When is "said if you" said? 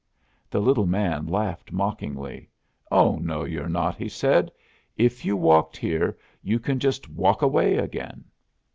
4.09-5.37